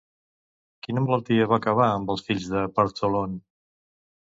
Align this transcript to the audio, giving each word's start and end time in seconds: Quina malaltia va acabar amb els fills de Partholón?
Quina 0.87 1.03
malaltia 1.03 1.47
va 1.53 1.61
acabar 1.65 1.93
amb 2.01 2.17
els 2.17 2.27
fills 2.31 2.51
de 2.57 2.67
Partholón? 2.81 3.41